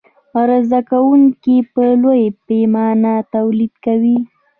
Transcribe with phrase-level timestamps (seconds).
[0.39, 4.17] عرضه کوونکى په لویه پیمانه تولید کوي.